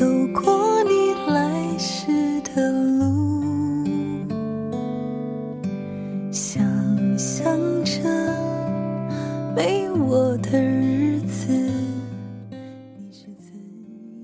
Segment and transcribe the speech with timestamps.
[0.00, 4.24] 走过你来时的路，
[6.32, 6.64] 想
[7.18, 7.54] 象
[7.84, 8.00] 着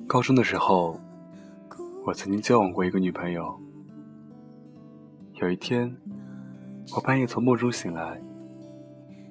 [0.06, 0.98] 高中的时候。
[2.06, 3.60] 我曾经交往过一个女朋友，
[5.42, 5.94] 有一天
[6.94, 8.18] 我半夜从梦中醒来，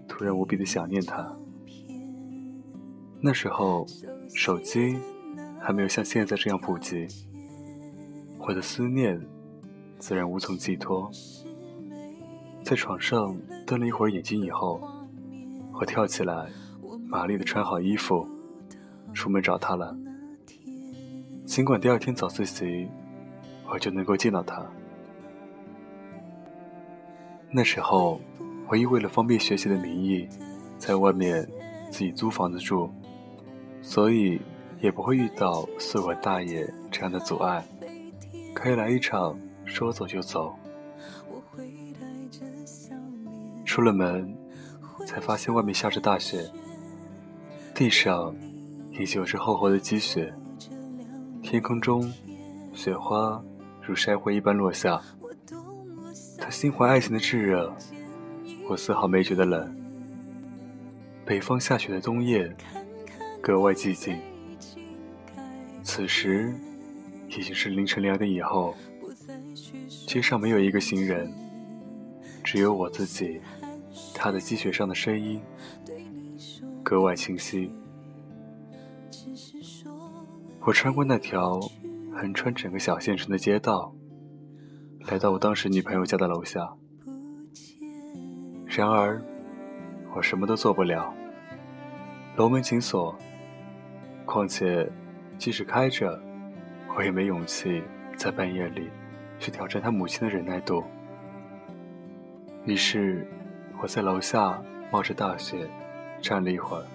[0.08, 1.36] 突然无比的想念她。
[3.20, 3.88] 那时候
[4.36, 4.96] 手机。
[5.66, 7.08] 还没有像现在这样普及，
[8.38, 9.20] 我的思念
[9.98, 11.10] 自然无从寄托。
[12.64, 14.80] 在床上瞪了一会儿眼睛以后，
[15.74, 16.48] 我跳起来，
[17.08, 18.28] 麻利的穿好衣服，
[19.12, 19.98] 出门找她了。
[21.48, 22.88] 尽管第二天早自习，
[23.68, 24.64] 我就能够见到她。
[27.50, 28.22] 那时候，
[28.68, 30.30] 我以为了方便学习的名义，
[30.78, 31.44] 在外面
[31.90, 32.88] 自己租房子住，
[33.82, 34.40] 所以
[34.86, 37.66] 也不会遇到宿管大爷这样的阻碍，
[38.54, 40.56] 可以来一场说走就走。
[43.66, 44.38] 出了门，
[45.08, 46.48] 才发现外面下着大雪，
[47.74, 48.36] 地上
[48.92, 50.32] 依旧是厚厚的积雪，
[51.42, 52.14] 天空中
[52.72, 53.44] 雪花
[53.82, 55.02] 如筛灰一般落下。
[56.38, 57.76] 他心怀爱情的炙热，
[58.70, 59.76] 我丝毫没觉得冷。
[61.26, 62.56] 北方下雪的冬夜，
[63.42, 64.16] 格外寂静。
[65.96, 66.54] 此时
[67.30, 68.76] 已经是凌晨两点以后，
[70.06, 71.34] 街上没有一个行人，
[72.44, 73.40] 只有我自己，
[74.14, 75.42] 踏在积雪上的声音
[76.84, 77.72] 格外清晰。
[80.60, 81.62] 我穿过那条
[82.14, 83.96] 横穿整个小县城的街道。
[85.08, 86.74] 来到我当时女朋友家的楼下，
[88.66, 89.24] 然而
[90.14, 91.14] 我什么都做不了，
[92.36, 93.18] 楼门紧锁。
[94.26, 94.92] 况且，
[95.38, 96.20] 即使开着，
[96.98, 97.84] 我也没勇气
[98.16, 98.90] 在半夜里
[99.40, 100.84] 去挑战他母亲的忍耐度。
[102.66, 103.28] 于是，
[103.82, 105.68] 我在楼下冒着大雪
[106.22, 106.86] 站了一会儿，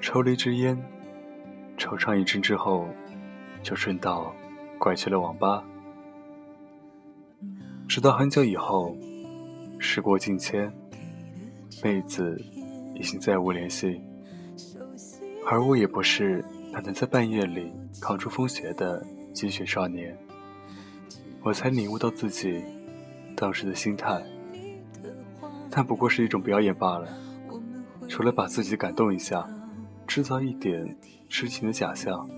[0.00, 0.76] 抽了一支烟，
[1.76, 2.86] 惆怅一阵之后，
[3.62, 4.32] 就顺道
[4.78, 5.64] 拐去了网吧。
[7.88, 8.96] 直到很久以后，
[9.78, 10.72] 时过境迁，
[11.82, 12.40] 妹子
[12.94, 14.00] 已经再无联系，
[15.46, 19.00] 而我也不是那能在半夜里扛住风雪的
[19.32, 20.16] 积雪少年。
[21.40, 22.60] 我才领悟到自己
[23.36, 24.20] 当时的心态，
[25.70, 27.08] 但不过是一种表演罢了，
[28.08, 29.48] 除了把自己感动一下，
[30.04, 30.96] 制造一点
[31.28, 32.28] 痴情的假象，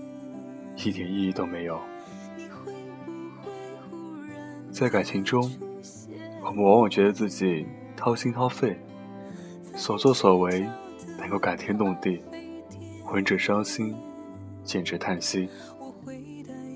[0.75, 1.79] 一点意义都没有。
[4.69, 5.49] 在感情中，
[6.43, 7.65] 我们往往觉得自己
[7.95, 8.77] 掏心掏肺，
[9.73, 10.67] 所作所为
[11.17, 12.21] 能够感天动地，
[13.11, 13.95] 闻者伤心，
[14.67, 15.49] 简直叹息。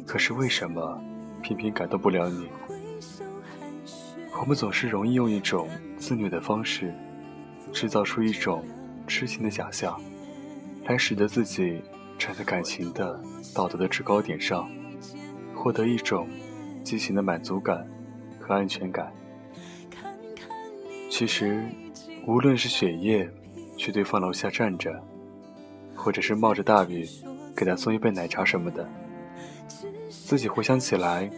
[0.07, 0.99] 可是为什么
[1.43, 2.49] 偏偏感动不了你？
[4.39, 6.91] 我们总是容易用一种自虐的方式，
[7.71, 8.65] 制造出一种
[9.05, 10.01] 痴情的假象，
[10.85, 11.81] 来使得自己
[12.17, 13.21] 站在感情的
[13.53, 14.67] 道德的制高点上，
[15.53, 16.27] 获得一种。
[16.83, 17.87] 畸形的满足感
[18.39, 19.13] 和安全感。
[21.11, 21.63] 其实，
[22.25, 23.29] 无论是雪夜
[23.77, 24.91] 去对方楼下站着，
[25.95, 27.07] 或者是冒着大雨
[27.55, 28.87] 给他送一杯奶茶什么的，
[30.09, 31.29] 自己回想起来，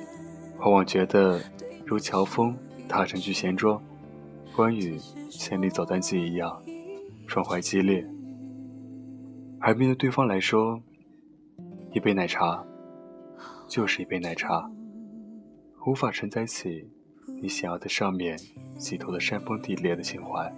[0.59, 1.41] 往往觉得
[1.85, 2.55] 如乔峰
[2.87, 3.81] 踏上聚贤庄，
[4.55, 4.97] 关羽
[5.29, 6.61] 千里走单骑一样，
[7.27, 8.07] 壮怀激烈。
[9.59, 10.81] 而面对对方来说，
[11.91, 12.63] 一杯奶茶
[13.67, 14.69] 就是一杯奶茶。
[15.85, 16.89] 无法承载起
[17.41, 18.39] 你想要在上面
[18.77, 20.49] 寄托的山崩地裂的情怀。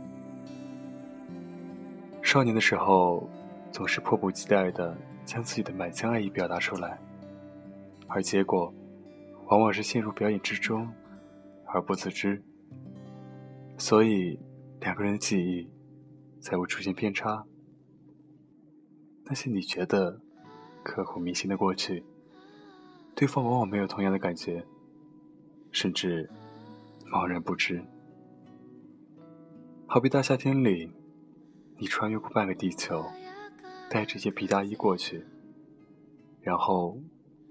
[2.22, 3.28] 少年的时候，
[3.72, 4.96] 总是迫不及待的
[5.26, 7.00] 将自己的满腔爱意表达出来，
[8.08, 8.74] 而结果，
[9.48, 10.88] 往往是陷入表演之中，
[11.66, 12.42] 而不自知。
[13.78, 14.40] 所以，
[14.80, 15.68] 两个人的记忆
[16.40, 17.46] 才会出现偏差。
[19.26, 20.22] 那些你觉得
[20.84, 22.04] 刻骨铭心的过去，
[23.16, 24.64] 对方往往没有同样的感觉。
[25.72, 26.30] 甚至
[27.12, 27.84] 茫然不知，
[29.88, 30.90] 好比大夏天里，
[31.78, 33.04] 你穿越过半个地球，
[33.90, 35.26] 带着些皮大衣过去，
[36.42, 36.98] 然后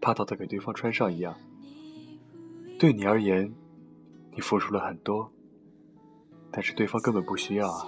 [0.00, 1.36] 霸道的给对方穿上一样。
[2.78, 3.54] 对你而言，
[4.32, 5.32] 你付出了很多，
[6.50, 7.86] 但是对方根本不需要啊。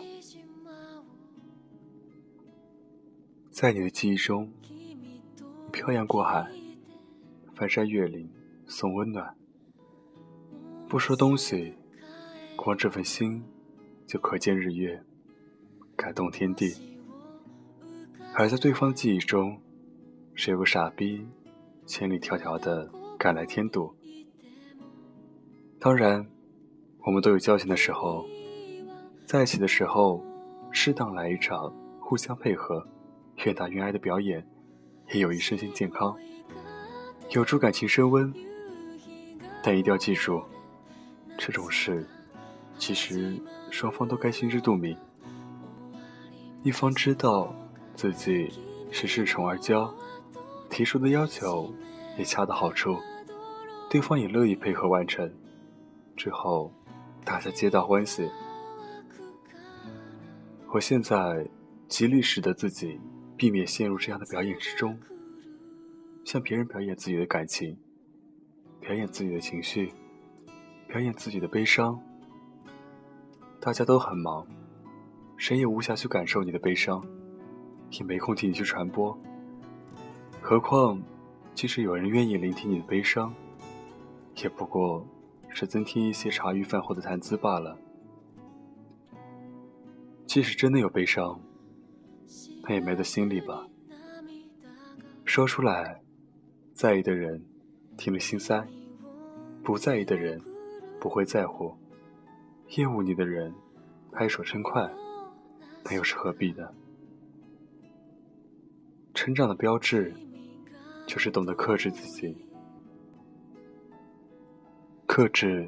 [3.50, 4.52] 在你的记忆中，
[5.72, 6.50] 漂洋过海，
[7.54, 8.30] 翻山越岭，
[8.66, 9.36] 送温暖。
[10.88, 11.74] 不说东西，
[12.54, 13.42] 光这份心
[14.06, 15.02] 就可见日月，
[15.96, 16.95] 感动天地。
[18.38, 19.58] 而在对方的记忆中，
[20.34, 21.26] 是有个傻逼，
[21.86, 22.86] 千里迢迢的
[23.18, 23.90] 赶来添堵。
[25.80, 26.26] 当然，
[26.98, 28.26] 我们都有交情的时候，
[29.24, 30.22] 在一起的时候，
[30.70, 32.86] 适当来一场互相配合、
[33.46, 34.46] 愿打愿挨的表演，
[35.14, 36.14] 也有益身心健康，
[37.30, 38.30] 有助感情升温。
[39.62, 40.42] 但一定要记住，
[41.38, 42.06] 这种事
[42.76, 43.40] 其实
[43.70, 44.94] 双方都该心知肚明。
[46.62, 47.54] 一方知道
[47.96, 48.52] 自己
[48.92, 49.90] 是恃宠而骄，
[50.70, 51.74] 提出的要求
[52.18, 52.98] 也恰到好处，
[53.90, 55.32] 对方也乐意配合完成，
[56.14, 56.70] 之后
[57.24, 58.28] 大家皆大欢喜。
[60.68, 61.48] 我现在
[61.88, 63.00] 极力使得自己
[63.36, 64.98] 避免陷入这样的表演之中，
[66.24, 67.76] 向别人表演自己的感情。
[68.78, 69.92] 表演自己的情绪，
[70.86, 72.00] 表演自己的悲伤。
[73.58, 74.46] 大家都很忙，
[75.36, 77.04] 谁也无暇去感受你的悲伤，
[77.90, 79.16] 也没空替你去传播。
[80.40, 81.00] 何况，
[81.54, 83.32] 即使有人愿意聆听你的悲伤，
[84.36, 85.06] 也不过
[85.48, 87.76] 是增添一些茶余饭后的谈资罢了。
[90.26, 91.40] 即使真的有悲伤，
[92.62, 93.66] 那也埋在心里吧。
[95.24, 96.00] 说出来，
[96.72, 97.42] 在意的人。
[97.98, 98.62] 听了心塞，
[99.64, 100.38] 不在意的人
[101.00, 101.74] 不会在乎，
[102.76, 103.50] 厌恶你的人
[104.12, 104.86] 拍手称快，
[105.82, 106.68] 那又是何必呢？
[109.16, 110.14] 成长的标志
[111.06, 112.36] 就是懂得克制自己，
[115.06, 115.66] 克制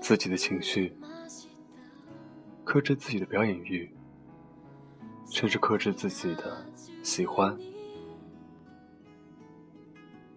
[0.00, 0.92] 自己的情绪，
[2.64, 3.88] 克制自己的表演欲，
[5.30, 6.66] 甚至克制自己的
[7.04, 7.56] 喜欢。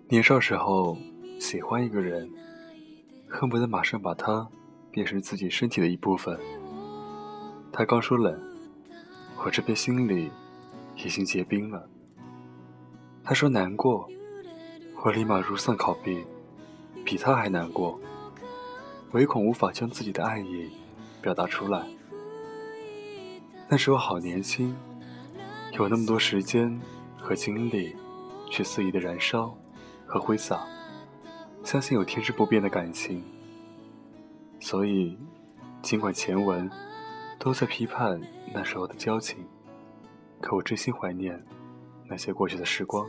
[0.08, 0.96] 年少时候。
[1.40, 2.30] 喜欢一个人，
[3.28, 4.48] 恨不得马上把他
[4.92, 6.40] 变成自己身体的一部分。
[7.74, 8.40] 他刚说冷，
[9.44, 10.30] 我这边心里
[10.96, 11.90] 已经结冰了。
[13.24, 14.10] 他说难过，
[15.04, 16.26] 我立马如丧考妣，
[17.06, 18.00] 比他还难过，
[19.12, 20.70] 唯恐无法将自己的爱意
[21.22, 21.86] 表达出来。
[23.70, 24.76] 那时候好年轻，
[25.74, 26.78] 有那么多时间
[27.18, 27.96] 和精力
[28.50, 29.56] 去肆意的燃烧
[30.06, 30.66] 和挥洒。
[31.64, 33.24] 相信有天之不变的感情，
[34.60, 35.18] 所以
[35.84, 36.70] 尽管前文
[37.38, 38.20] 都在批判
[38.52, 39.38] 那时候的交情，
[40.42, 41.40] 可我真心怀念
[42.12, 43.08] 那些过去的时光。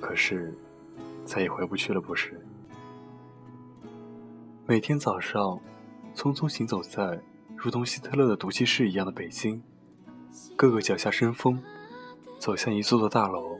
[0.00, 0.52] 可是
[1.24, 2.40] 再也回不去了，不是？
[4.66, 5.60] 每天早上
[6.14, 7.20] 匆匆行走在
[7.56, 9.62] 如同希特勒的毒气室一样的北京，
[10.56, 11.62] 各个脚下生风，
[12.38, 13.58] 走向一座座大楼，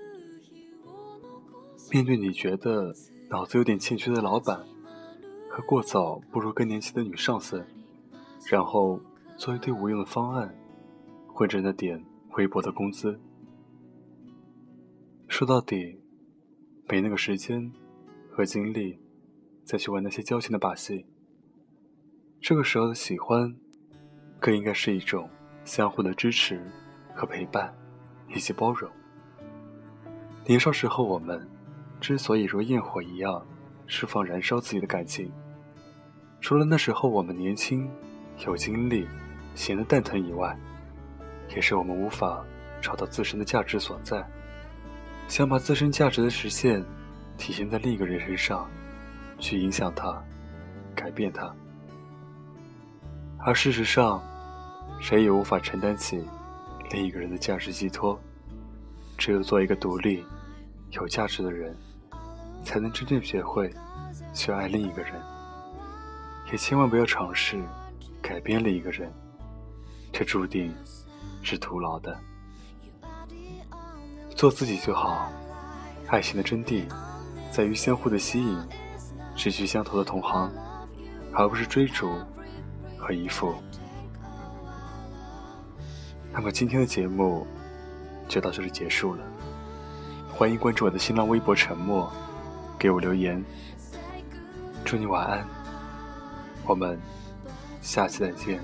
[1.93, 2.93] 面对你觉得。
[3.33, 4.67] 脑子有点欠缺的老板，
[5.49, 7.65] 和过早步入更年期的女上司，
[8.49, 9.01] 然后
[9.37, 10.53] 做一堆无用的方案，
[11.29, 13.21] 混着那点微薄的工资。
[15.41, 15.99] 说到底，
[16.87, 17.73] 没那个时间
[18.31, 19.01] 和精力
[19.65, 21.07] 再去玩那些矫情的把戏。
[22.43, 23.57] 这个时候的喜欢，
[24.39, 25.31] 更应该是一种
[25.65, 26.63] 相互的支持
[27.15, 27.75] 和陪伴，
[28.29, 28.91] 以及包容。
[30.45, 31.49] 年少时候，我们。
[32.03, 33.43] 之所以如焰火一样
[33.87, 35.33] 释放燃烧自己的感情，
[36.43, 37.91] 除了那时候我们年轻、
[38.47, 39.09] 有精力、
[39.55, 40.55] 闲得蛋疼以外，
[41.49, 42.45] 也是我们无法
[42.83, 44.23] 找到自身的价值所在，
[45.31, 46.85] 想把自身价值的实现
[47.39, 48.69] 体现在另一个人身上，
[49.39, 50.21] 去影响他、
[50.93, 51.55] 改变他。
[53.39, 54.21] 而事实上，
[55.01, 56.21] 谁也无法承担起
[56.91, 58.21] 另一个人的价值寄托，
[59.17, 60.25] 只有做一个独立、
[60.91, 61.75] 有价值的人。
[62.63, 63.73] 才能真正学会
[64.35, 65.15] 去爱另一个人，
[66.53, 67.59] 也千万不要尝试
[68.21, 69.11] 改变另一个人，
[70.13, 70.71] 这注定
[71.41, 72.21] 是徒劳的。
[74.41, 75.31] 做自己就好，
[76.07, 76.87] 爱情的真谛
[77.51, 78.59] 在于相互的吸引，
[79.37, 80.51] 志趣相投的同行，
[81.35, 82.11] 而不是追逐
[82.97, 83.55] 和依附。
[86.33, 87.47] 那么今天的节目
[88.29, 89.23] 就到这里结束了，
[90.33, 92.11] 欢迎关注我的新浪微博“沉默”。
[92.81, 93.45] 给我留言，
[94.87, 95.47] 祝你晚安，
[96.65, 96.99] 我们
[97.83, 98.59] 下期再见。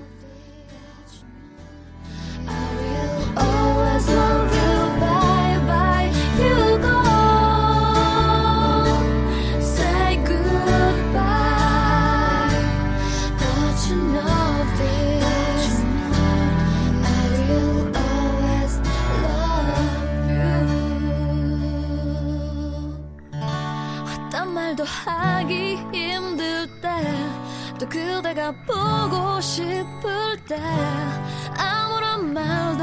[28.51, 30.57] 보고 싶을 때
[31.57, 32.76] 아무런 말도